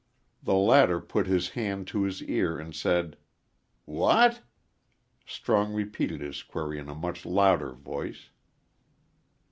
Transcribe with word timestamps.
The 0.41 0.55
latter 0.55 0.99
put 0.99 1.27
his 1.27 1.49
hand 1.49 1.85
to 1.89 2.01
his 2.01 2.23
ear 2.23 2.57
and 2.57 2.73
said, 2.73 3.17
"What?" 3.85 4.41
Strong 5.27 5.73
repeated 5.73 6.21
his 6.21 6.41
query 6.41 6.79
in 6.79 6.89
a 6.89 6.95
much 6.95 7.23
louder 7.23 7.73
voice. 7.73 8.31